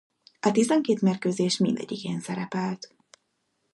A 0.39 0.51
tizenkét 0.51 1.01
mérkőzés 1.01 1.57
mindegyikén 1.57 2.19
szerepelt. 2.19 2.95